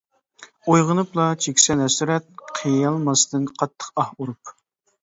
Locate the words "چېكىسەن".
1.45-1.83